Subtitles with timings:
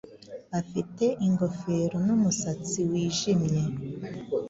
[0.59, 3.63] afite ingofero numusatsi wijimye